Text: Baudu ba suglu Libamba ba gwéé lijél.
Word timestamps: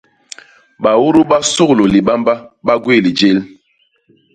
Baudu 0.83 1.21
ba 1.29 1.37
suglu 1.53 1.83
Libamba 1.93 2.33
ba 2.65 2.73
gwéé 2.83 2.99
lijél. 3.05 3.37